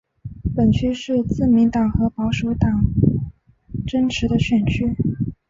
[0.55, 2.85] 本区是自民党和保守党
[3.85, 4.95] 争持的选区。